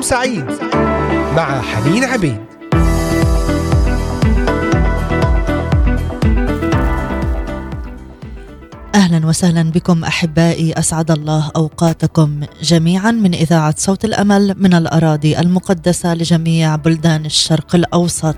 [0.00, 0.44] يوم سعيد
[1.36, 2.40] مع حنين عبيد.
[8.94, 16.14] أهلا وسهلا بكم أحبائي أسعد الله أوقاتكم جميعا من إذاعة صوت الأمل من الأراضي المقدسة
[16.14, 18.36] لجميع بلدان الشرق الأوسط.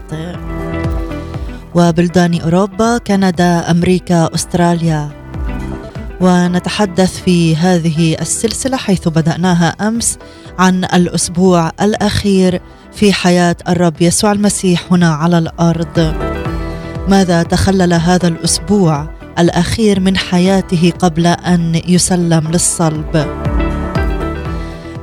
[1.74, 5.10] وبلدان أوروبا كندا أمريكا أستراليا.
[6.20, 10.18] ونتحدث في هذه السلسلة حيث بدأناها أمس
[10.58, 12.60] عن الأسبوع الأخير
[12.92, 16.14] في حياة الرب يسوع المسيح هنا على الأرض.
[17.08, 23.26] ماذا تخلل هذا الأسبوع الأخير من حياته قبل أن يسلم للصلب؟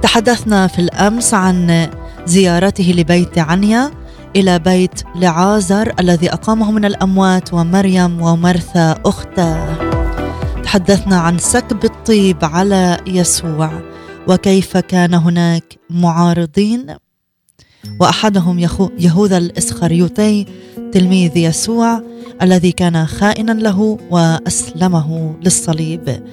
[0.01, 1.87] تحدثنا في الأمس عن
[2.25, 3.91] زيارته لبيت عنيا
[4.35, 9.75] إلى بيت لعازر الذي أقامه من الأموات ومريم ومرثا أخته.
[10.63, 13.71] تحدثنا عن سكب الطيب على يسوع.
[14.27, 16.85] وكيف كان هناك معارضين؟
[17.99, 18.59] وأحدهم
[18.99, 20.45] يهوذا الاسخريوتي
[20.91, 22.01] تلميذ يسوع
[22.41, 26.23] الذي كان خائنا له وأسلمه للصليب.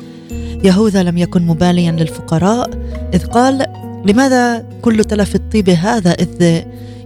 [0.65, 2.71] يهوذا لم يكن مباليا للفقراء
[3.15, 3.67] إذ قال
[4.07, 6.63] لماذا كل تلف الطيب هذا إذ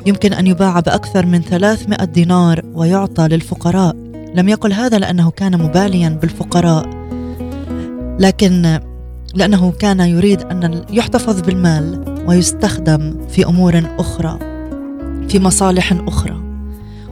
[0.06, 3.96] يمكن أن يباع بأكثر من 300 دينار ويعطى للفقراء؟
[4.34, 6.90] لم يقل هذا لأنه كان مباليا بالفقراء.
[8.20, 8.80] لكن
[9.34, 14.38] لأنه كان يريد أن يحتفظ بالمال ويستخدم في أمور أخرى
[15.28, 16.40] في مصالح أخرى.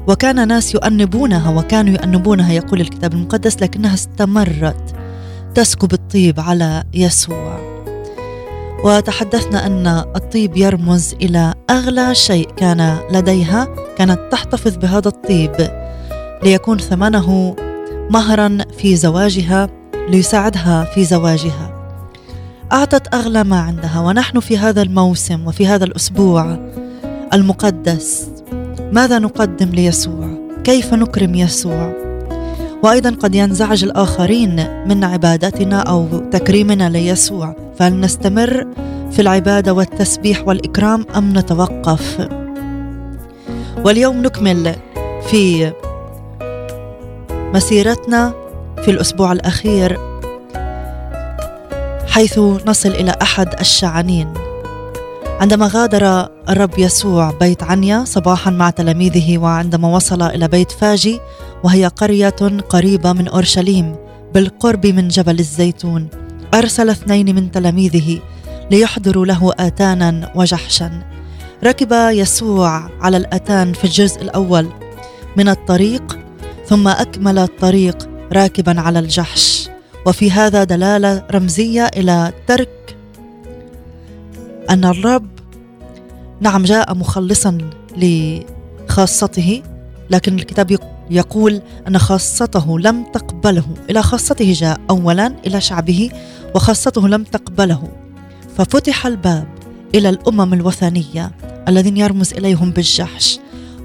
[0.07, 4.95] وكان ناس يؤنبونها وكانوا يؤنبونها يقول الكتاب المقدس لكنها استمرت
[5.55, 7.59] تسكب الطيب على يسوع.
[8.85, 15.71] وتحدثنا أن الطيب يرمز إلى أغلى شيء كان لديها كانت تحتفظ بهذا الطيب
[16.43, 17.57] ليكون ثمنه
[18.11, 19.69] مهرا في زواجها
[20.09, 21.78] ليساعدها في زواجها.
[22.73, 26.59] أعطت أغلى ما عندها ونحن في هذا الموسم وفي هذا الأسبوع
[27.33, 28.29] المقدس.
[28.93, 30.29] ماذا نقدم ليسوع؟
[30.65, 31.93] كيف نكرم يسوع؟
[32.83, 38.67] وأيضا قد ينزعج الآخرين من عبادتنا أو تكريمنا ليسوع فهل نستمر
[39.11, 42.28] في العبادة والتسبيح والإكرام أم نتوقف؟
[43.84, 44.75] واليوم نكمل
[45.31, 45.73] في
[47.55, 48.33] مسيرتنا
[48.84, 50.08] في الأسبوع الأخير
[52.09, 54.35] حيث نصل إلى أحد الشعنين.
[55.41, 61.21] عندما غادر الرب يسوع بيت عنيا صباحا مع تلاميذه وعندما وصل إلى بيت فاجي
[61.65, 63.97] وهي قرية قريبة من أورشليم
[64.35, 66.09] بالقرب من جبل الزيتون
[66.55, 68.21] أرسل اثنين من تلاميذه
[68.71, 71.03] ليحضروا له اتانا وجحشا.
[71.65, 74.69] ركب يسوع على الآتان في الجزء الأول
[75.37, 76.19] من الطريق
[76.67, 79.58] ثم أكمل الطريق راكبا على الجحش.
[80.09, 82.97] وفي هذا دلالة رمزية إلى ترك
[84.71, 85.29] أن الرب
[86.41, 87.59] نعم جاء مخلصا
[87.97, 89.63] لخاصته
[90.11, 90.79] لكن الكتاب
[91.11, 93.65] يقول أن خاصته لم تقبله.
[93.91, 96.11] إلى خاصته جاء اولا إلى شعبه
[96.55, 97.89] وخاصته لم تقبله.
[98.57, 99.49] ففتح الباب
[99.95, 101.33] إلى الأمم الوثنية
[101.69, 103.39] الذين يرمز إليهم بالجحش.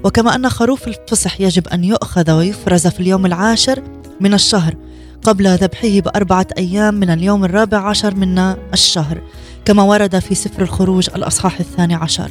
[0.04, 3.82] وكما أن خروف الفصح يجب أن يؤخذ ويفرز في اليوم العاشر
[4.20, 4.74] من الشهر
[5.24, 8.38] قبل ذبحه بأربعة أيام من اليوم الرابع عشر من
[8.72, 9.20] الشهر
[9.64, 12.30] كما ورد في سفر الخروج الأصحاح الثاني عشر.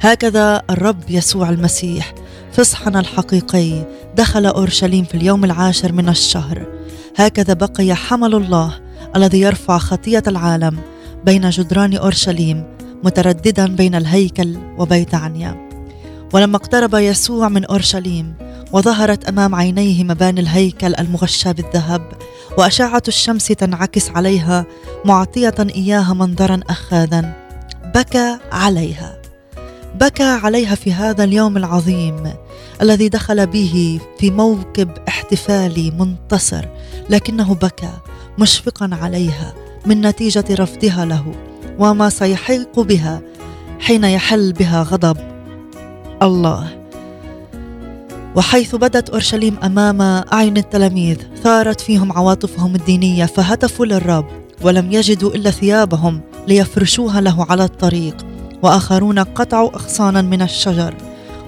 [0.00, 2.14] هكذا الرب يسوع المسيح
[2.52, 3.84] فصحنا الحقيقي
[4.16, 6.66] دخل أورشليم في اليوم العاشر من الشهر.
[7.16, 8.80] هكذا بقي حمل الله
[9.16, 10.78] الذي يرفع خطية العالم
[11.24, 12.64] بين جدران أورشليم
[13.04, 15.68] مترددا بين الهيكل وبيت عنيا.
[16.32, 18.34] ولما اقترب يسوع من أورشليم
[18.74, 22.12] وظهرت أمام عينيه مباني الهيكل المغشى بالذهب
[22.58, 24.66] واشعه الشمس تنعكس عليها
[25.04, 27.32] معطية إياها منظرا اخاذا.
[27.94, 29.18] بكى عليها.
[30.00, 32.32] بكى عليها في هذا اليوم العظيم
[32.82, 36.64] الذي دخل به في موكب احتفالي منتصر
[37.10, 37.92] لكنه بكى
[38.38, 39.54] مشفقا عليها
[39.86, 41.34] من نتيجة رفضها له
[41.78, 43.22] وما سيحيق بها
[43.80, 45.16] حين يحل بها غضب
[46.22, 46.83] الله.
[48.36, 50.00] وحيث بدت أورشليم أمام
[50.32, 54.26] أعين التلاميذ ثارت فيهم عواطفهم الدينية فهتفوا للرب
[54.62, 58.16] ولم يجدوا إلا ثيابهم ليفرشوها له على الطريق
[58.62, 60.94] وآخرون قطعوا أغصانا من الشجر.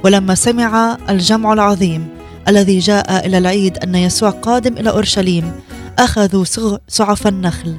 [0.04, 2.08] ولما سمع الجمع العظيم
[2.48, 5.52] الذي جاء إلى العيد أن يسوع قادم إلى أورشليم
[5.98, 6.44] أخذوا
[6.88, 7.76] سعف النخل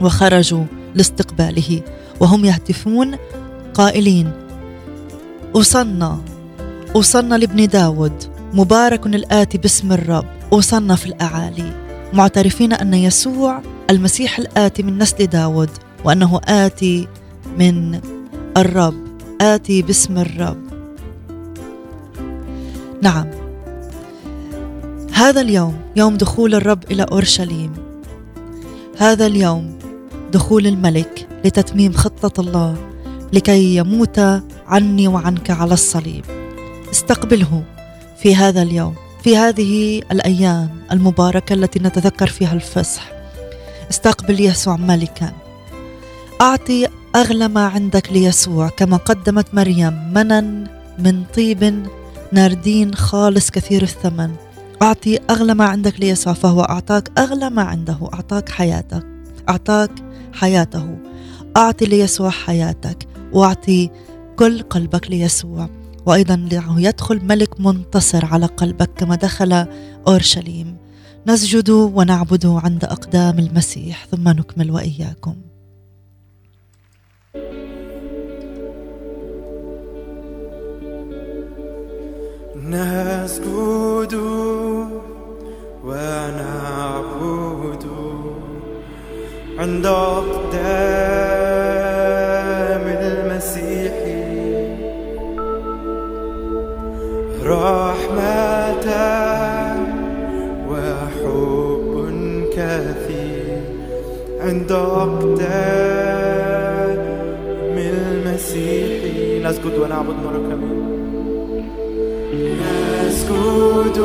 [0.00, 1.82] وخرجوا لاستقباله
[2.20, 3.16] وهم يهتفون
[3.74, 4.32] قائلين
[5.56, 6.20] أصلنا
[6.96, 8.12] أوصلنا لابن داود
[8.54, 11.72] مبارك الآتي باسم الرب أوصلنا في الأعالي.
[12.12, 15.70] معترفين أن يسوع المسيح الآتي من نسل داود
[16.04, 17.08] وأنه آتي
[17.58, 18.00] من
[18.56, 18.94] الرب
[19.40, 20.58] آتي باسم الرب.
[23.02, 23.26] نعم.
[25.12, 27.72] هذا اليوم يوم دخول الرب إلى أورشليم.
[28.98, 29.78] هذا اليوم
[30.32, 32.76] دخول الملك لتتميم خطة الله
[33.32, 34.20] لكي يموت
[34.66, 36.39] عني وعنك على الصليب.
[36.90, 37.64] استقبله
[38.18, 38.94] في هذا اليوم
[39.24, 43.12] في هذه الأيام المباركة التي نتذكر فيها الفصح.
[43.90, 45.32] استقبل يسوع ملكا.
[46.40, 50.66] أعطي أغلى ما عندك ليسوع كما قدمت مريم منن
[50.98, 51.86] من طيب
[52.32, 54.30] ناردين خالص كثير الثمن.
[54.82, 59.06] أعطي أغلى ما عندك ليسوع فهو أعطاك أغلى ما عنده أعطاك حياتك
[59.48, 59.90] أعطاك
[60.32, 60.98] حياته.
[61.56, 63.90] أعطي ليسوع حياتك وأعطي
[64.36, 65.79] كل قلبك ليسوع.
[66.06, 69.66] وأيضا له يدخل ملك منتصر على قلبك كما دخل
[70.08, 70.76] أورشليم.
[71.26, 75.36] نسجد ونعبد عند أقدام المسيح ثم نكمل وإياكم.
[82.56, 84.14] نسجد
[85.84, 87.86] ونعبد
[89.58, 91.69] عند أقدام
[97.50, 98.86] رحمة
[100.70, 101.92] وحب
[102.56, 103.60] كثير
[104.40, 105.90] عند أقدام
[107.76, 109.00] المسيح
[109.46, 110.80] نسجد ونعبد مرة كمان.
[113.06, 113.98] نسجد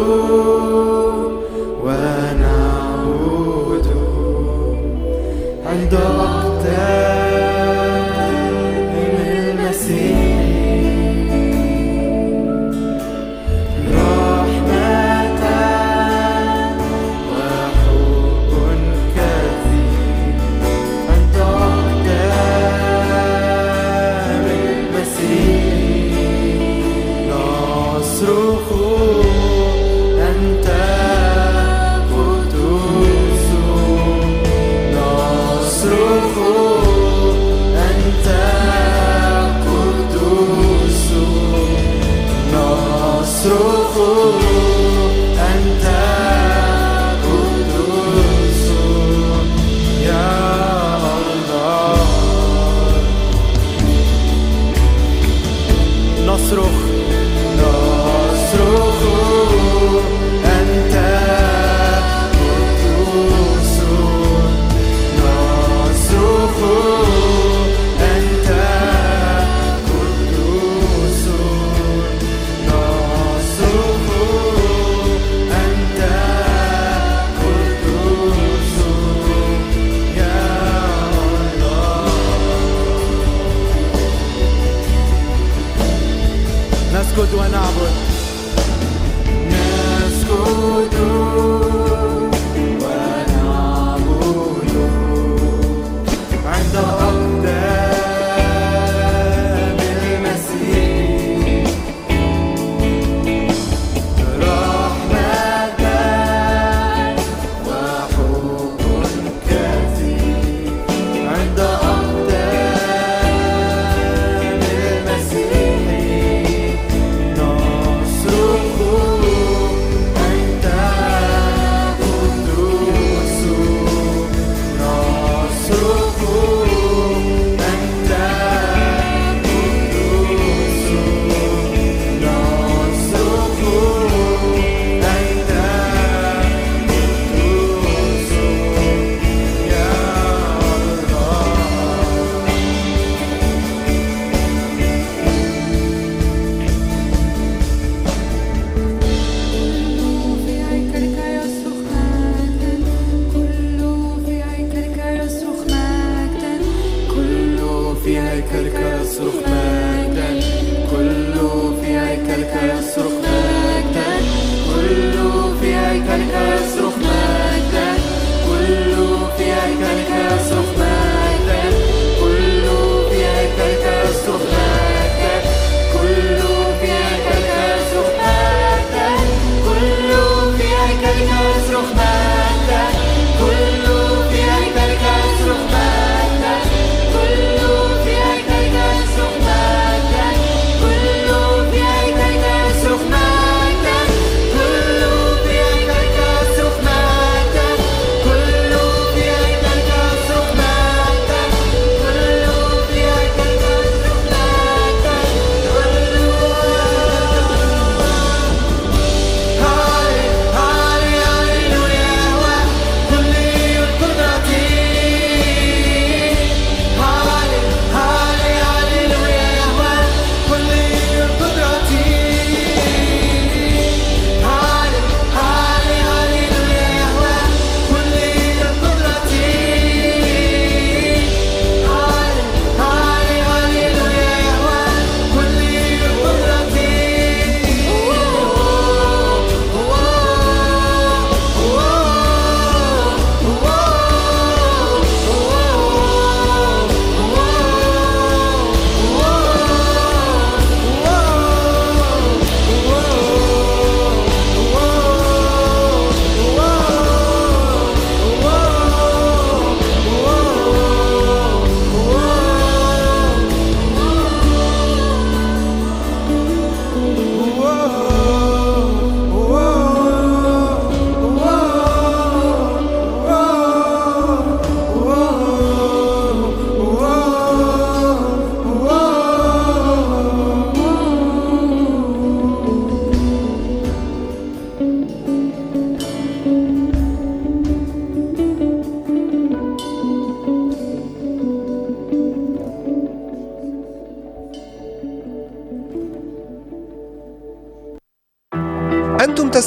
[87.32, 88.15] Do an album.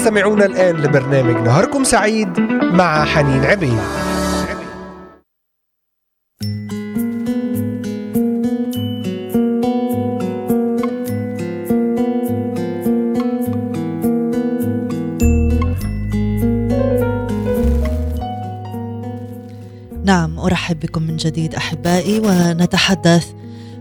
[0.09, 2.41] تستمعون الآن لبرنامج نهاركم سعيد
[2.73, 3.79] مع حنين عبيد.
[20.05, 23.27] نعم أرحب بكم من جديد أحبائي ونتحدث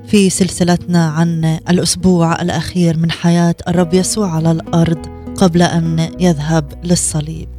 [0.07, 5.16] في سلسلتنا عن الأسبوع الأخير من حياة الرب يسوع على الأرض.
[5.37, 7.49] قبل أن يذهب للصليب.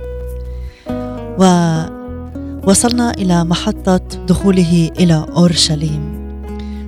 [1.39, 6.19] ووصلنا إلى محطة دخوله إلى أورشليم.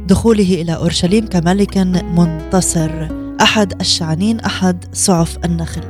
[0.06, 1.78] دخوله إلى أورشليم كملك
[2.16, 3.08] منتصر
[3.40, 5.82] أحد الشعنين أحد سعف النخل.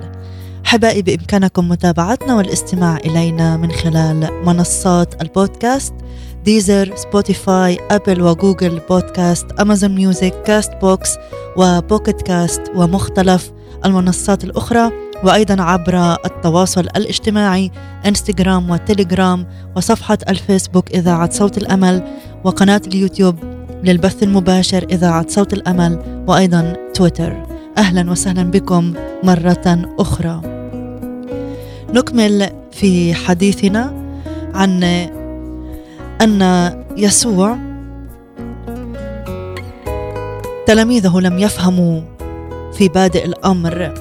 [0.66, 5.94] احبائي بامكانكم متابعتنا والاستماع إلينا من خلال منصات البودكاست
[6.44, 11.10] Deezer Spotify Apple و Google Podcast Amazon Music Castbox
[11.56, 13.52] و Pocket Casts ومختلف
[13.84, 14.90] المنصات الأخرى
[15.24, 17.70] وأيضا عبر التواصل الاجتماعي
[18.06, 19.46] إنستغرام وتليجرام
[19.76, 22.02] وصفحة الفيسبوك إذاعة صوت الأمل
[22.44, 23.36] وقناة اليوتيوب
[23.84, 27.46] للبث المباشر إذاعة صوت الأمل وأيضا تويتر.
[27.78, 30.40] أهلا وسهلا بكم مرة أخرى.
[31.94, 33.92] نكمل في حديثنا
[34.54, 34.82] عن
[36.22, 37.58] أن يسوع
[40.66, 42.00] تلاميذه لم يفهموا
[42.80, 43.94] في بادئ الأمر.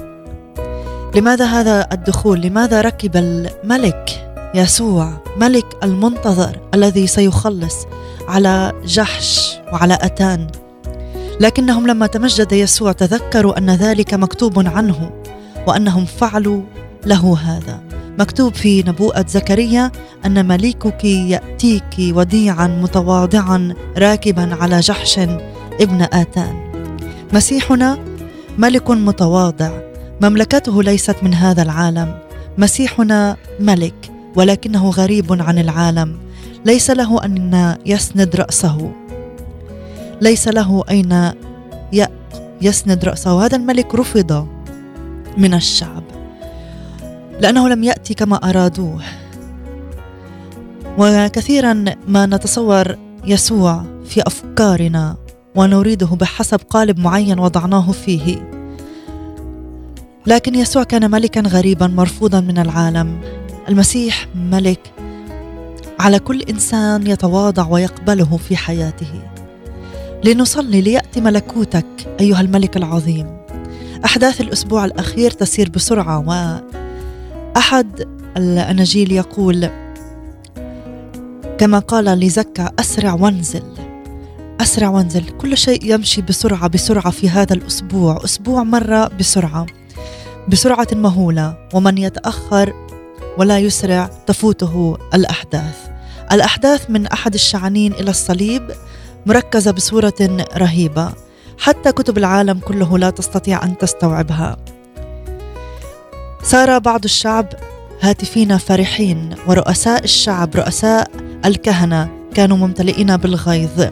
[1.14, 7.86] لماذا هذا الدخول؟ لماذا ركب الملك يسوع ملك المنتظر الذي سيخلص
[8.28, 10.46] على جحش وعلى أتان؟
[11.40, 15.10] لكنهم لما تمجد يسوع تذكروا أن ذلك مكتوب عنه
[15.66, 16.62] وأنهم فعلوا
[17.06, 17.80] له هذا.
[18.18, 19.92] مكتوب في نبوءة زكريا
[20.26, 25.18] أن مليكك يأتيك وديعا متواضعا راكبا على جحش
[25.80, 26.70] ابن آتان.
[27.32, 28.09] مسيحنا
[28.60, 29.70] ملك متواضع.
[30.22, 32.18] مملكته ليست من هذا العالم.
[32.58, 36.18] مسيحنا ملك ولكنه غريب عن العالم.
[36.64, 38.92] ليس له أن يسند رأسه.
[40.20, 41.32] ليس له أين
[42.62, 43.44] يسند رأسه.
[43.44, 44.48] هذا الملك رفض
[45.38, 46.04] من الشعب.
[47.40, 49.00] لأنه لم يأتي كما أرادوه.
[50.98, 55.16] وكثيرا ما نتصور يسوع في أفكارنا.
[55.54, 58.50] ونريده بحسب قالب معين وضعناه فيه.
[60.26, 63.20] لكن يسوع كان ملكا غريبا مرفوضا من العالم.
[63.68, 64.92] المسيح ملك
[66.00, 69.22] على كل إنسان يتواضع ويقبله في حياته.
[70.24, 71.86] لنصلي ليأتي ملكوتك
[72.20, 73.36] أيها الملك العظيم.
[74.04, 76.60] أحداث الأسبوع الأخير تسير بسرعة و
[77.56, 79.70] احد الاناجيل يقول
[81.58, 83.62] كما قال لزكا أسرع وانزل.
[84.60, 85.24] أسرع وانزل.
[85.24, 88.24] كل شيء يمشي بسرعة بسرعة في هذا الأسبوع.
[88.24, 89.66] أسبوع مرة بسرعة
[90.48, 91.68] بسرعة مهولة.
[91.74, 92.72] ومن يتأخر
[93.38, 95.76] ولا يسرع تفوته الأحداث.
[96.32, 98.70] الأحداث من أحد الشعنين إلى الصليب
[99.26, 101.12] مركزة بصورة رهيبة.
[101.58, 104.56] حتى كتب العالم كله لا تستطيع أن تستوعبها.
[106.42, 107.46] صار بعض الشعب
[108.00, 109.34] هاتفين فرحين.
[109.46, 111.10] ورؤساء الشعب رؤساء
[111.44, 113.86] الكهنة كانوا ممتلئين بالغيظ.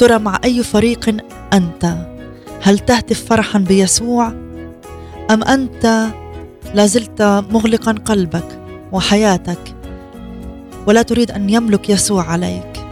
[0.00, 1.16] ترى مع أي فريق
[1.52, 1.96] أنت؟
[2.62, 4.28] هل تهتف فرحا بيسوع؟
[5.30, 6.06] أم أنت
[6.74, 8.58] لازلت مغلقا قلبك
[8.92, 9.74] وحياتك
[10.86, 12.86] ولا تريد أن يملك يسوع عليك؟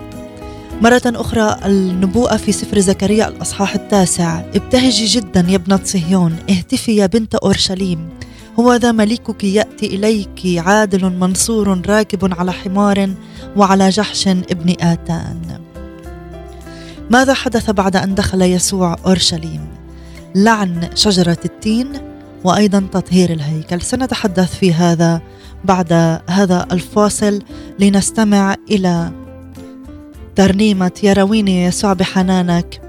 [0.83, 4.41] مرة أخرى النبوءة في سفر زكريا الأصحاح التاسع.
[4.55, 8.09] ابتهجي جدا يا ابنة صهيون اهتفي يا بنت أورشليم.
[8.61, 13.11] هو ذا ملكك يأتي إليك عادل منصور راكب على حمار
[13.57, 15.68] وعلى جحش ابن آتان.
[17.11, 19.61] ماذا حدث بعد أن دخل يسوع أورشليم؟
[20.35, 21.93] لعن شجرة التين
[22.45, 25.21] وأيضا تطهير الهيكل سنتحدث في هذا
[25.65, 25.93] بعد
[26.29, 27.43] هذا الفاصل
[27.79, 29.11] لنستمع إلى
[30.37, 32.81] ترنيمة يرويني يسوع بحنانك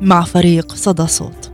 [0.00, 1.50] مع فريق صدى صوت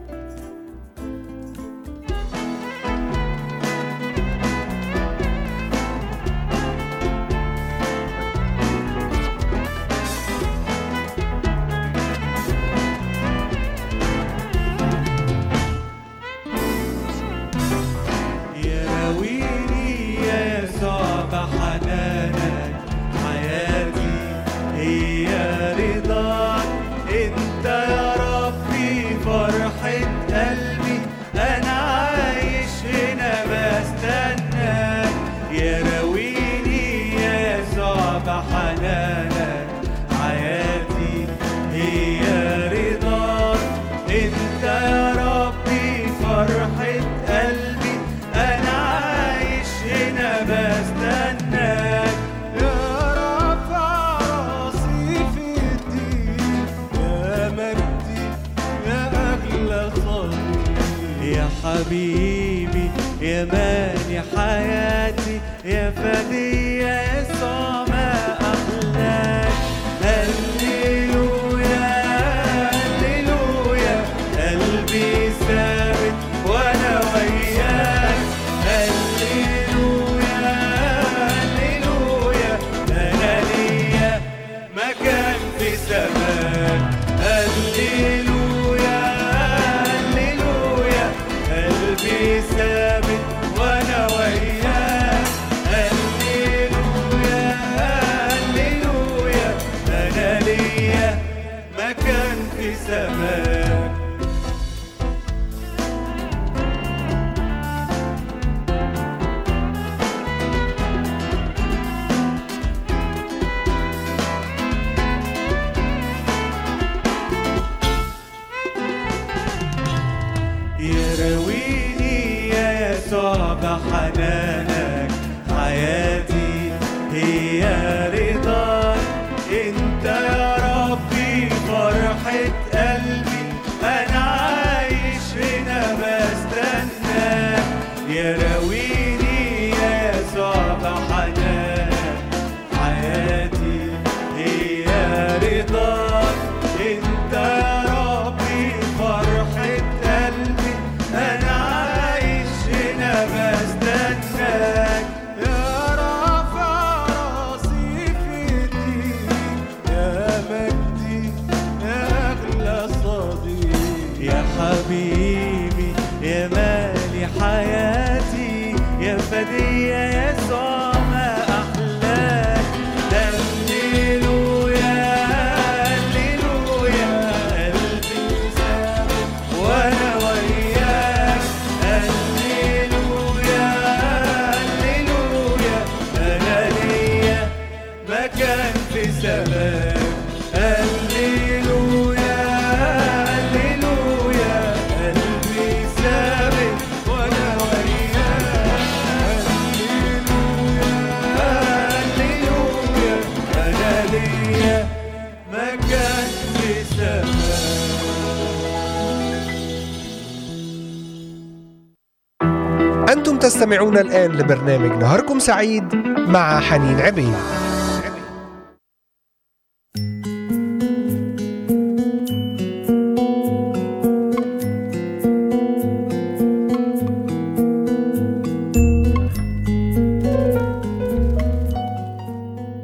[213.92, 215.94] تستمعون الآن لبرنامج نهاركم سعيد
[216.28, 217.34] مع حنين عبيد.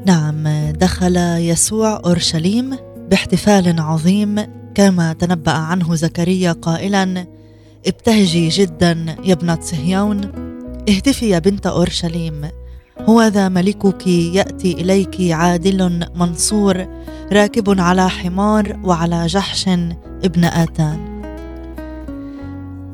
[0.07, 2.77] نعم دخل يسوع أورشليم
[3.11, 4.37] باحتفال عظيم
[4.75, 7.27] كما تنبأ عنه زكريا قائلا
[7.87, 10.48] ابتهجي جدا يا ابنة صهيون.
[10.89, 12.49] اهتفي يا بنت أورشليم.
[13.01, 16.87] هو ذا ملكك يأتي إليك عادل منصور
[17.33, 19.69] راكب على حمار وعلى جحش
[20.25, 21.19] ابن آتان.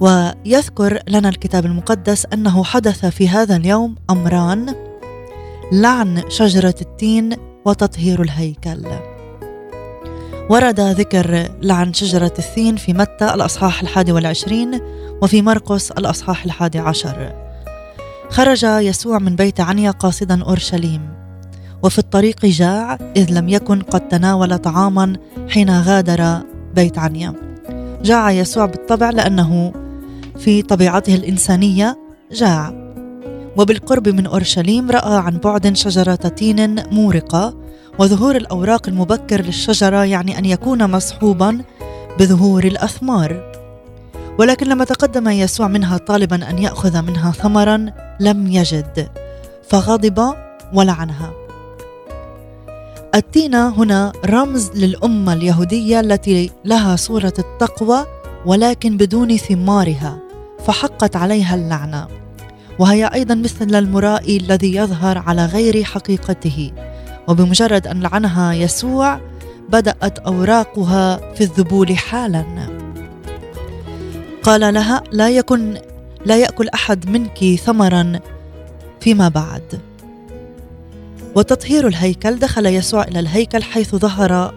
[0.01, 4.75] ويذكر لنا الكتاب المقدس أنه حدث في هذا اليوم أمران
[5.73, 7.31] لعن شجرة التين
[7.65, 8.85] وتطهير الهيكل.
[10.51, 14.81] ورد ذكر لعن شجرة الثين في متى الأصحاح الحادي والعشرين
[15.23, 17.44] وفي مرقس الأصحاح الحادي عشر.
[18.31, 21.15] خرج يسوع من بيت عنيا قاصدا أورشليم
[21.83, 25.13] وفي الطريق جاع إذ لم يكن قد تناول طعاما
[25.49, 26.39] حين غادر
[26.75, 27.35] بيت عنيا.
[28.03, 29.73] جاع يسوع بالطبع لأنه
[30.39, 31.99] في طبيعته الإنسانية
[32.33, 32.75] جاع.
[33.57, 37.55] وبالقرب من أورشليم رأى عن بعد شجرة تين مورقة
[37.99, 41.63] وظهور الأوراق المبكر للشجرة يعني أن يكون مصحوبا
[42.21, 43.54] بظهور الأثمار.
[44.39, 47.87] ولكن لما تقدم يسوع منها طالبا أن يأخذ منها ثمرا
[48.21, 49.09] لم يجد
[49.69, 50.35] فغضب
[50.73, 51.33] ولعنها.
[53.15, 58.07] التينة هنا رمز للأمة اليهودية التي لها صورة التقوى
[58.47, 60.19] ولكن بدون ثمارها
[60.67, 62.09] فحقت عليها اللعنة.
[62.79, 66.73] وهي أيضا مثل المرائي الذي يظهر على غير حقيقته.
[67.29, 69.21] وبمجرد أن لعنها يسوع
[69.69, 72.84] بدأت أوراقها في الذبول حالا.
[74.45, 75.79] قال لها لا يكن
[76.27, 78.21] لا يأكل أحد منك ثمرا
[79.01, 79.81] فيما بعد.
[81.35, 84.55] وتطهير الهيكل دخل يسوع إلى الهيكل حيث ظهر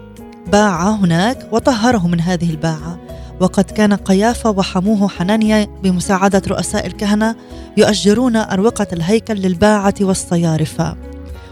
[0.52, 3.00] باعه هناك وطهره من هذه الباعة.
[3.40, 7.36] وقد كان قيافة وحموه حنانيا بمساعدة رؤساء الكهنة
[7.78, 10.96] يؤجرون أروقة الهيكل للباعة والصيارفة.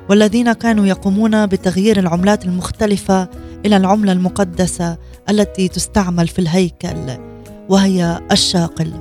[0.09, 3.29] والذين كانوا يقومون بتغيير العملات المختلفة
[3.65, 4.97] إلى العملة المقدسة
[5.29, 7.34] التي تستعمل في الهيكل.
[7.69, 8.91] وهي الشاقل.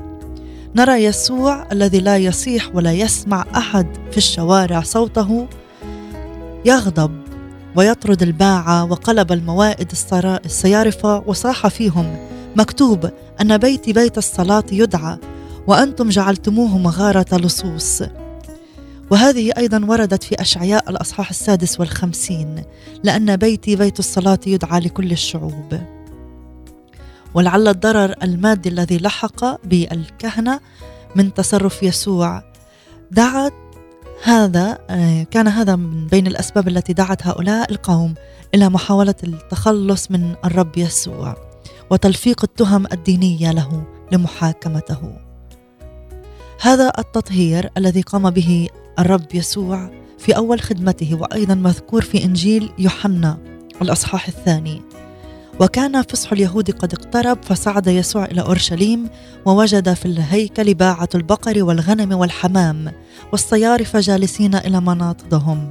[0.76, 5.46] نرى يسوع الذي لا يصيح ولا يسمع أحد في الشوارع صوته
[6.64, 7.10] يغضب
[7.76, 9.92] ويطرد الباعة وقلب الموائد
[10.44, 12.16] الصيارفة وصاح فيهم.
[12.56, 15.18] مكتوب أن بيتي بيت الصلاة يدعى
[15.66, 18.02] وأنتم جعلتموه مغارة لصوص.
[19.10, 22.62] وهذه أيضا وردت في أشعياء الأصحاح السادس والخمسين
[23.04, 25.93] لأن بيتي بيت الصلاة يدعى لكل الشعوب.
[27.34, 30.60] ولعل الضرر المادي الذي لحق بالكهنة
[31.16, 32.42] من تصرف يسوع.
[33.10, 33.52] دعت
[34.22, 38.14] هذا آه، كان هذا من بين الأسباب التي دعت هؤلاء القوم
[38.54, 41.36] إلى محاولة التخلص من الرب يسوع
[41.90, 45.18] وتلفيق التهم الدينية له لمحاكمته.
[46.60, 48.68] هذا التطهير الذي قام به
[48.98, 53.38] الرب يسوع في أول خدمته وأيضا مذكور في إنجيل يوحنا
[53.82, 54.82] الأصحاح الثاني.
[55.60, 59.08] وكان فصح اليهود قد اقترب فصعد يسوع إلى أورشليم
[59.44, 62.92] ووجد في الهيكل باعة البقر والغنم والحمام
[63.32, 65.70] والصيارف جالسين إلى مناطدهم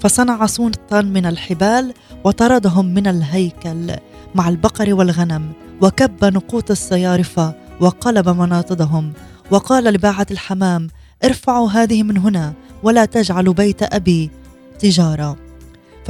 [0.00, 3.96] فصنع صوتا من الحبال وطردهم من الهيكل
[4.34, 5.52] مع البقر والغنم
[5.82, 9.12] وكب نقوط الصيارفة وقلب مناطدهم
[9.50, 10.88] وقال لباعة الحمام
[11.24, 12.52] ارفعوا هذه من هنا
[12.82, 14.30] ولا تجعلوا بيت أبي
[14.78, 15.49] تجارة.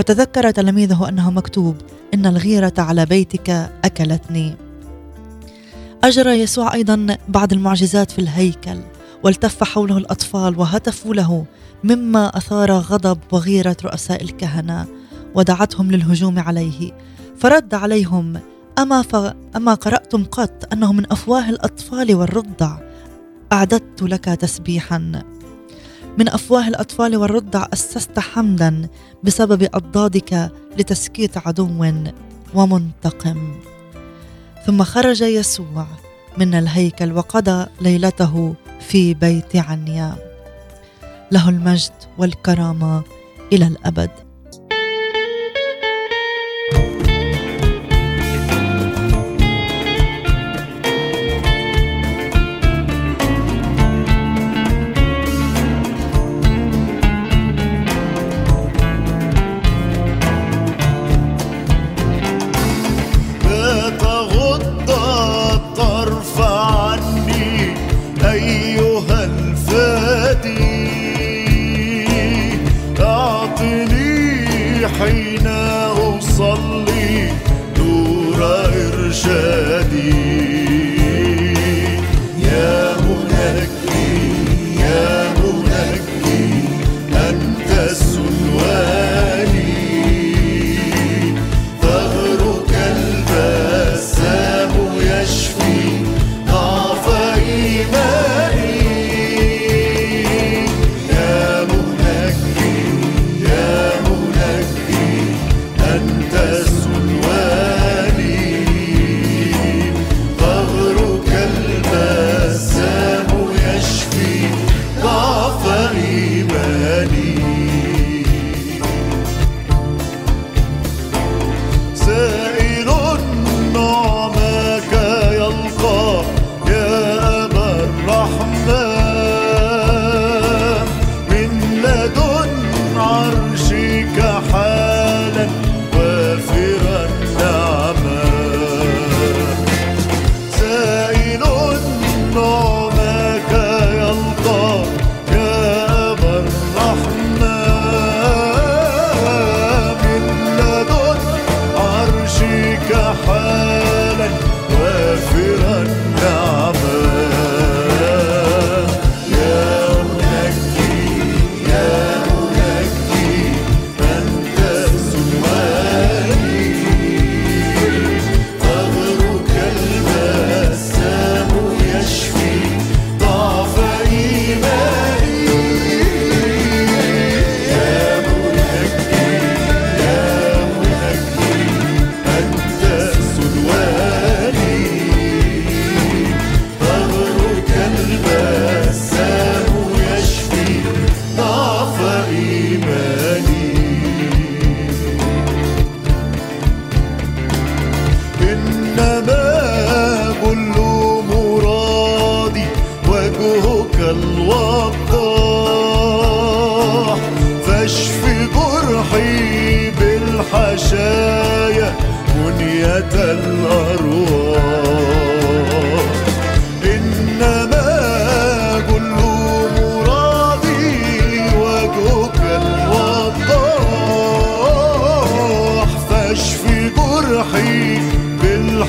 [0.01, 1.77] فتذكر تلاميذه أنه مكتوب
[2.15, 3.51] إن الغيرة على بيتك
[3.85, 4.57] أكلتني.
[6.05, 8.79] أجرى يسوع أيضا بعض المعجزات في الهيكل
[9.23, 11.45] والتف حوله الأطفال وهتفوا له
[11.85, 14.87] مما أثار غضب وغيرة رؤساء الكهنة
[15.35, 16.93] ودعتهم للهجوم عليه.
[17.39, 18.41] فرد عليهم
[18.79, 19.17] أما, ف...
[19.57, 22.79] أما قرأتم قط أنه من أفواه الأطفال والرضع
[23.53, 25.23] أعددت لك تسبيحا.
[26.19, 28.89] من أفواه الأطفال والرضع أسست حمدا
[29.23, 31.93] بسبب أضدادك لتسكيت عدو
[32.55, 33.55] ومنتقم.
[34.67, 35.87] ثم خرج يسوع
[36.39, 40.15] من الهيكل وقضى ليلته في بيت عنيا.
[41.33, 43.03] له المجد والكرامة
[43.53, 44.11] إلى الأبد.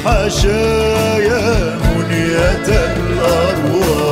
[0.04, 4.11] بالحشايا منية الأرواح.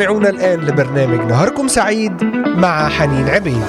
[0.00, 2.24] تستمعون الآن لبرنامج نهاركم سعيد
[2.56, 3.62] مع حنين عبيد.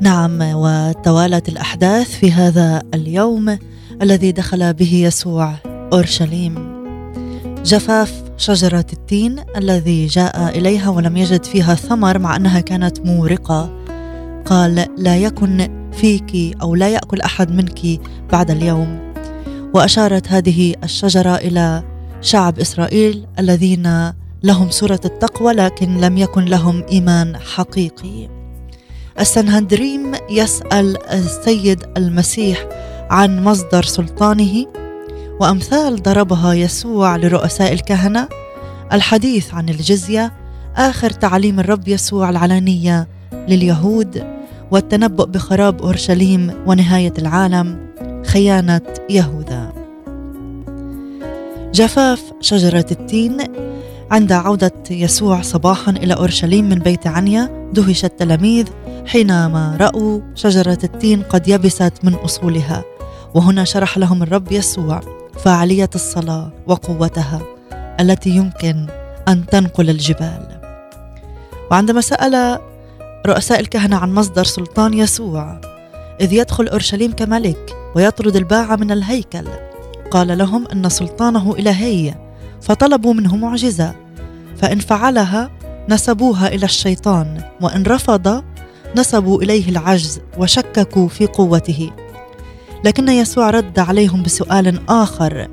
[0.00, 3.58] نعم وتوالت الأحداث في هذا اليوم
[4.02, 5.54] الذي دخل به يسوع
[5.92, 6.65] أورشليم.
[7.66, 13.70] جفاف شجرة التين الذي جاء إليها ولم يجد فيها ثمر مع أنها كانت مورقة.
[14.44, 18.00] قال لا يكن فيك أو لا يأكل أحد منك
[18.32, 19.12] بعد اليوم.
[19.74, 21.82] وأشارت هذه الشجرة إلى
[22.20, 28.28] شعب إسرائيل الذين لهم صورة التقوى لكن لم يكن لهم إيمان حقيقي.
[29.20, 32.66] السنهدريم يسأل السيد المسيح
[33.10, 34.85] عن مصدر سلطانه.
[35.40, 38.28] وأمثال ضربها يسوع لرؤساء الكهنة.
[38.92, 40.32] الحديث عن الجزية
[40.76, 44.24] آخر تعليم الرب يسوع العلانية لليهود
[44.70, 47.78] والتنبؤ بخراب أورشليم ونهاية العالم
[48.26, 49.72] خيانة يهوذا.
[51.74, 53.36] جفاف شجرة التين
[54.10, 58.66] عند عودة يسوع صباحا إلى أورشليم من بيت عنيا دهش التلاميذ
[59.06, 62.84] حينما رأوا شجرة التين قد يبست من أصولها.
[63.34, 65.00] وهنا شرح لهم الرب يسوع
[65.38, 67.40] فاعلية الصلاة وقوتها
[68.00, 68.86] التي يمكن
[69.28, 70.60] أن تنقل الجبال.
[71.70, 72.58] وعندما سأل
[73.26, 75.60] رؤساء الكهنة عن مصدر سلطان يسوع
[76.20, 79.48] إذ يدخل أورشليم كملك ويطرد الباعة من الهيكل
[80.10, 82.14] قال لهم أن سلطانه إلهي
[82.62, 83.94] فطلبوا منه معجزة
[84.56, 85.50] فإن فعلها
[85.88, 88.44] نسبوها إلى الشيطان وإن رفض
[88.96, 91.90] نسبوا إليه العجز وشككوا في قوته.
[92.84, 95.48] لكن يسوع رد عليهم بسؤال آخر.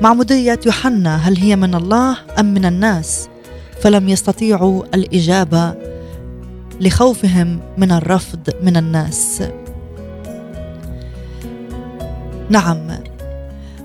[0.00, 3.28] معمودية يوحنا هل هي من الله أم من الناس؟
[3.80, 5.74] فلم يستطيعوا الإجابة
[6.80, 9.42] لخوفهم من الرفض من الناس.
[12.50, 12.88] نعم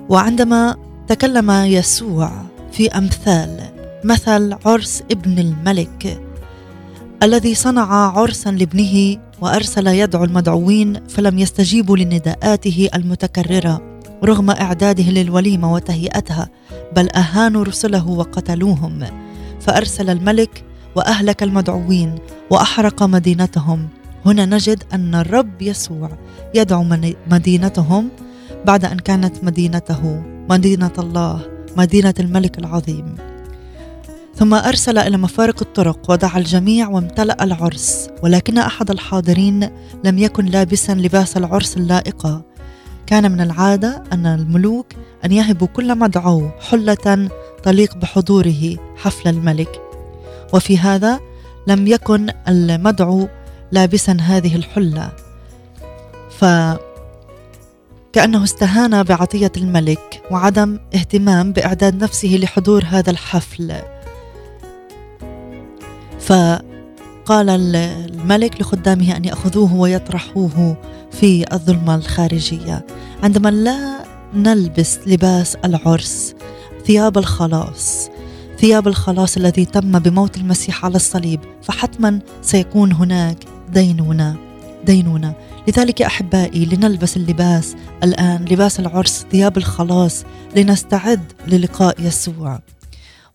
[0.08, 0.76] وعندما
[1.08, 2.32] تكلم يسوع
[2.72, 3.60] في أمثال
[4.04, 6.20] مثل عرس ابن الملك
[7.22, 16.48] الذي صنع عرسا لابنه وأرسل يدعو المدعوين فلم يستجيبوا لنداءاته المتكررة رغم إعداده للوليمة وتهيئتها
[16.96, 19.04] بل أهانوا رسله وقتلوهم.
[19.60, 22.14] فأرسل الملك وأهلك المدعوين
[22.50, 23.88] وأحرق مدينتهم.
[24.26, 26.10] هنا نجد أن الرب يسوع
[26.54, 26.84] يدعو
[27.30, 28.08] مدينتهم
[28.64, 31.40] بعد أن كانت مدينته مدينة الله
[31.76, 33.33] مدينة الملك العظيم.
[34.36, 39.70] ثم أرسل إلى مفارق الطرق ودعا الجميع وامتلأ العرس ولكن أحد الحاضرين
[40.04, 42.42] لم يكن لابسا لباس العرس اللائقة
[43.06, 44.86] كان من العادة أن الملوك
[45.24, 47.28] أن يهبوا كل مدعو حلة
[47.62, 49.80] تليق بحضوره حفل الملك.
[50.52, 51.20] وفي هذا
[51.66, 53.28] لم يكن المدعو
[53.72, 55.12] لابسا هذه الحلة.
[56.30, 56.44] ف
[58.12, 63.72] كأنه استهان بعطية الملك وعدم اهتمام بإعداد نفسه لحضور هذا الحفل.
[66.26, 70.76] فقال الملك لخدامه أن يأخذوه ويطرحوه
[71.10, 72.86] في الظلمة الخارجية.
[73.22, 76.34] عندما لا نلبس لباس العرس
[76.86, 78.08] ثياب الخلاص
[78.58, 83.38] ثياب الخلاص الذي تم بموت المسيح على الصليب فحتما سيكون هناك
[83.72, 84.36] دينونة
[84.84, 85.34] دينونة.
[85.68, 90.24] لذلك يا أحبائي لنلبس اللباس الآن لباس العرس ثياب الخلاص
[90.56, 92.60] لنستعد للقاء يسوع.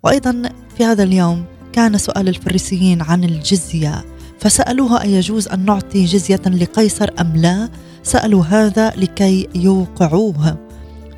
[0.04, 0.41] وأيضا
[0.78, 4.05] في هذا اليوم كان سؤال الفريسيين عن الجزية
[4.39, 7.69] فسألوه أيجوز أن نعطي جزية لقيصر أم لا؟
[8.03, 10.58] سألوا هذا لكي يوقعوه.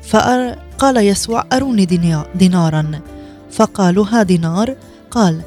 [0.08, 3.00] فقال يسوع أروني دينا- دينارا.
[3.50, 4.76] فقالوا ها دينار.
[5.10, 5.40] قال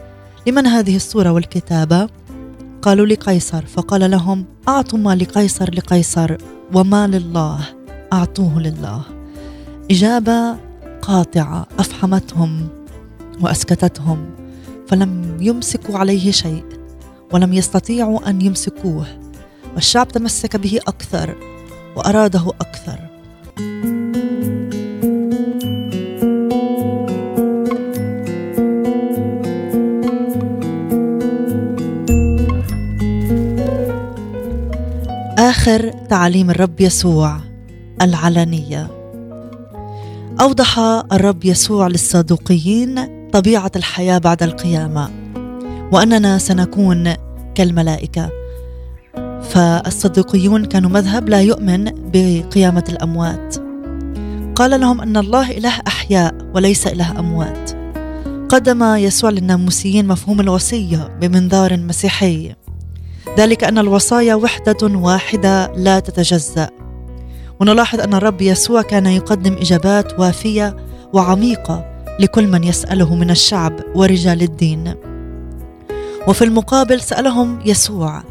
[0.48, 2.10] لمن هذه الصورة والكتابة؟
[2.82, 3.66] قالوا لقيصر.
[3.66, 6.38] فقال لهم أعطوا ما لقيصر لقيصر
[6.74, 7.60] وما لله.
[8.14, 9.02] أعطوه لله.
[9.92, 10.56] إجابة
[11.02, 12.68] قاطعة أفحمتهم
[13.42, 14.26] وأسكتتهم.
[14.88, 16.64] فلم يمسكوا عليه شيء
[17.34, 19.08] ولم يستطيعوا أن يمسكوه
[19.76, 21.36] والشعب تمسك به أكثر
[21.96, 23.00] وأراده أكثر.
[35.38, 37.40] آخر تعاليم الرب يسوع
[38.02, 38.88] العلنية
[40.42, 40.80] أوضح
[41.12, 45.10] الرب يسوع للصادوقيين طبيعة الحياة بعد القيامة
[45.92, 47.14] وأننا سنكون
[47.56, 48.30] كالملائكة.
[49.42, 53.56] فالصديقيون كانوا مذهب لا يؤمن بقيامة الأموات.
[54.56, 57.72] قال لهم أن الله إله أحياء وليس إله أموات.
[58.50, 62.56] قدم يسوع للناموسيين مفهوم الوصية بمنظار مسيحي.
[63.38, 66.70] ذلك أن الوصايا وحدة واحدة لا تتجزأ.
[67.60, 70.76] ونلاحظ أن الرب يسوع كان يقدم إجابات وافية
[71.14, 74.94] وعميقة لكل من يسأله من الشعب ورجال الدين.
[76.28, 78.24] وفي المقابل سألهم يسوع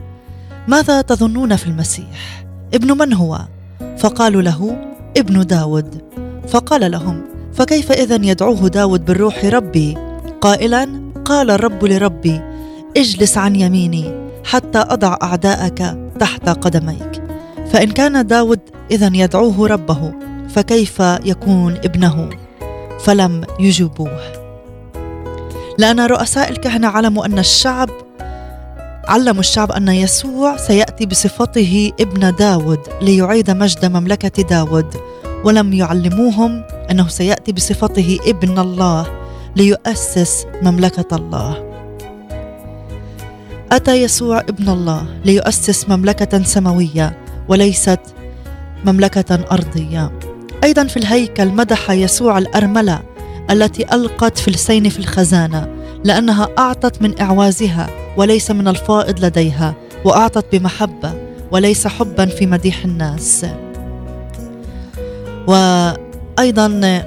[0.68, 3.40] ماذا تظنون في المسيح؟ ابن من هو؟
[3.98, 4.76] فقالوا له
[5.16, 6.02] ابن داود.
[6.48, 7.22] فقال لهم
[7.52, 9.96] فكيف إذا يدعوه داود بالروح ربي؟
[10.40, 10.88] قائلا
[11.24, 12.40] قال الرب لربي
[12.96, 14.14] اجلس عن يميني
[14.44, 17.22] حتى أضع أعداءك تحت قدميك.
[17.72, 18.60] فإن كان داود
[18.90, 20.12] إذا يدعوه ربه
[20.48, 22.30] فكيف يكون ابنه؟
[23.04, 24.20] فلم يجيبوه
[25.78, 27.90] لأن رؤساء الكهنة علموا أن الشعب
[29.08, 34.94] علموا الشعب أن يسوع سيأتي بصفته ابن داود ليعيد مجد مملكة داود
[35.44, 39.06] ولم يعلموهم أنه سيأتي بصفته ابن الله
[39.56, 41.74] ليؤسس مملكة الله.
[43.72, 48.00] أتى يسوع ابن الله ليؤسس مملكة سماوية وليست
[48.84, 50.33] مملكة أرضية.
[50.64, 53.02] أيضا في الهيكل مدح يسوع الأرملة
[53.50, 55.68] التي ألقت فلسين في الخزانة
[56.04, 61.14] لأنها أعطت من إعوازها وليس من الفائض لديها وأعطت بمحبة
[61.52, 63.46] وليس حبا في مديح الناس.
[65.46, 67.02] وأيضا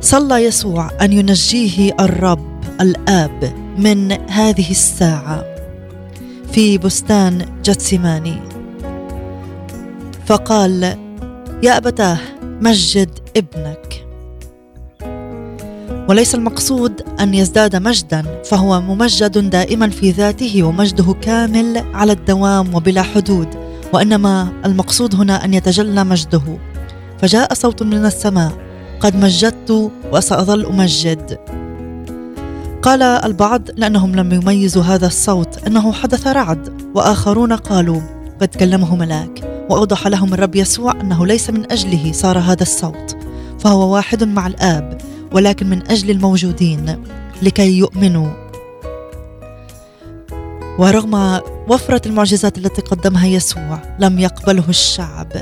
[0.00, 5.44] صلى يسوع أن ينجيه الرب الآب من هذه الساعة
[6.52, 8.38] في بستان جتسماني.
[10.26, 11.07] فقال
[11.62, 14.06] يا أبتاه مجد ابنك.
[16.08, 23.02] وليس المقصود أن يزداد مجدا فهو ممجد دائما في ذاته ومجده كامل على الدوام وبلا
[23.02, 23.48] حدود
[23.92, 26.58] وإنما المقصود هنا أن يتجلى مجده.
[27.18, 28.52] فجاء صوت من السماء
[29.00, 31.38] قد مجدت وسأظل أمجد.
[32.82, 38.00] قال البعض لأنهم لم يميزوا هذا الصوت أنه حدث رعد وآخرون قالوا
[38.40, 39.47] قد كلمه ملاك.
[39.68, 43.16] وأوضح لهم الرب يسوع أنه ليس من أجله صار هذا الصوت
[43.60, 44.98] فهو واحد مع الآب
[45.32, 47.04] ولكن من أجل الموجودين
[47.42, 48.28] لكي يؤمنوا.
[50.78, 55.32] ورغم وفرة المعجزات التي قدمها يسوع لم يقبله الشعب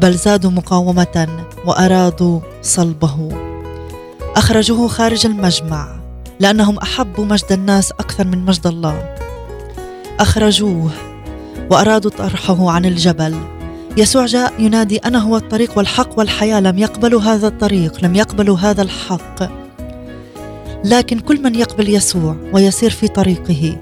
[0.00, 3.28] بل زادوا مقاومة وأرادوا صلبه.
[4.36, 6.00] أخرجوه خارج المجمع
[6.40, 9.14] لأنهم أحبوا مجد الناس أكثر من مجد الله.
[10.20, 10.90] أخرجوه
[11.70, 13.36] وأرادوا طرحه عن الجبل.
[13.96, 18.82] يسوع جاء ينادي أنا هو الطريق والحق والحياة لم يقبلوا هذا الطريق لم يقبلوا هذا
[18.82, 19.50] الحق.
[20.84, 23.76] لكن كل من يقبل يسوع ويسير في طريقه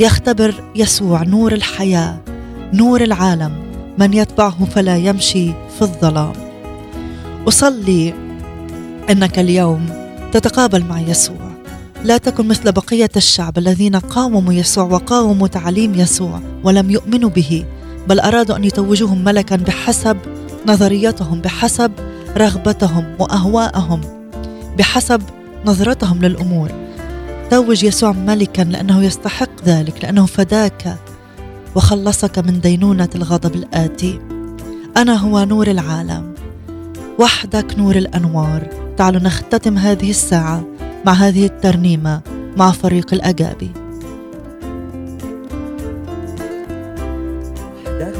[0.00, 2.20] يختبر يسوع نور الحياة
[2.72, 3.52] نور العالم.
[3.98, 6.32] من يتبعه فلا يمشي في الظلام.
[7.48, 8.14] أصلي
[9.10, 9.86] إنك اليوم
[10.32, 11.49] تتقابل مع يسوع.
[12.04, 17.64] لا تكن مثل بقية الشعب الذين قاوموا يسوع وقاوموا تعليم يسوع ولم يؤمنوا به
[18.08, 20.16] بل أرادوا أن يتوجوهم ملكا بحسب
[20.66, 21.92] نظريتهم بحسب
[22.36, 24.00] رغبتهم وأهواءهم
[24.78, 25.22] بحسب
[25.66, 26.70] نظرتهم للأمور.
[27.50, 30.96] توج يسوع ملكا لأنه يستحق ذلك لأنه فداك
[31.74, 34.20] وخلصك من دينونة الغضب الآتي.
[34.96, 36.34] أنا هو نور العالم
[37.18, 38.66] وحدك نور الأنوار.
[38.96, 40.69] تعالوا نختتم هذه الساعة
[41.06, 42.20] مع هذه الترنيمة
[42.56, 43.70] مع فريق الأجابي.
[47.76, 48.16] وحدك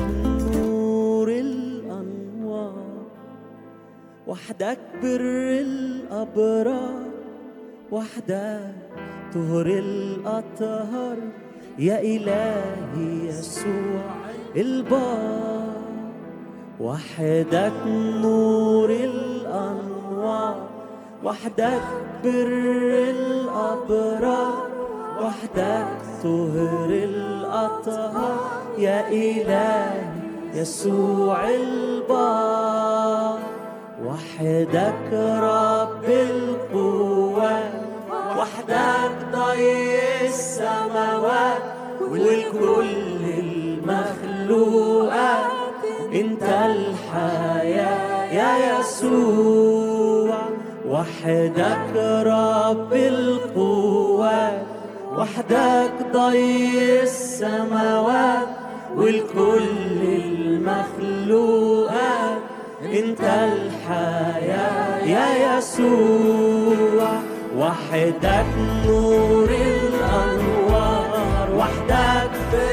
[0.55, 2.75] نور الأنوار
[4.27, 5.25] وحدك بر
[5.61, 7.05] الأبرار
[7.93, 8.75] وحدك
[9.35, 11.17] طهر الأطهار.
[11.79, 14.05] يا إلهي يسوع
[14.57, 15.77] البار
[16.81, 17.73] وحدك
[18.23, 20.70] نور الأنوار.
[21.25, 21.83] وحدك
[22.25, 22.53] بر
[23.17, 24.69] الأبرار
[25.23, 25.87] وحدك
[26.23, 28.41] طهر الأطهار.
[28.79, 30.01] يا إلهي
[30.55, 33.39] يسوع البار
[34.05, 35.13] وحدك
[35.43, 37.73] رب القوات
[38.39, 39.99] وحدك ضي
[40.29, 41.63] السماوات
[42.01, 43.23] والكل
[43.79, 45.51] المخلوقات.
[46.13, 49.90] انت الحياة يا يسوع.
[51.01, 51.97] وحدك
[52.27, 54.63] رب القوات
[55.17, 58.49] وحدك ضي السماوات
[58.97, 60.01] والكل
[60.61, 62.39] المخلوقات
[62.85, 67.11] أنت الحياة يا يسوع
[67.57, 68.47] وحدك
[68.87, 72.31] نور الأنوار وحدك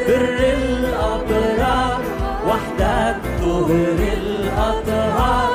[0.08, 2.02] بر الأبرار
[2.48, 5.47] وحدك طهر الأطهار.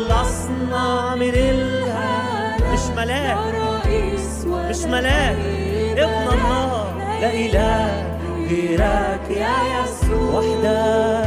[0.00, 3.38] خلصنا من الهلاك مش ملاك
[4.70, 5.36] مش ملاك.
[5.96, 6.94] ابن الله.
[7.20, 8.04] لا إله
[8.50, 10.40] غيرك يا يسوع.
[10.40, 11.24] وحدك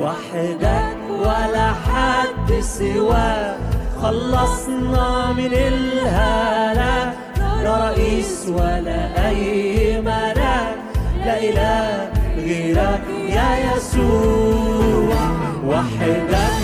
[0.00, 3.58] وحدك ولا حد سواك.
[4.02, 7.14] خلصنا من الهلاك
[7.62, 10.76] لا رئيس ولا أي ملاك.
[11.24, 15.16] لا إله غيرك يا يسوع.
[15.66, 16.55] وحدك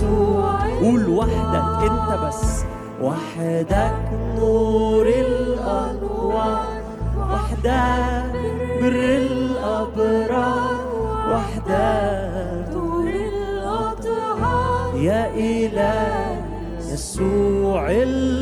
[0.00, 2.64] يسوع قول وحدك أنت بس.
[3.02, 3.94] وحدك
[4.38, 6.64] نور الأنوار.
[7.18, 8.32] وحدك
[8.80, 10.74] بر الأبرار.
[11.32, 14.96] وحدك طول الأطهار.
[14.96, 16.42] يا إله
[16.92, 18.39] يسوع البار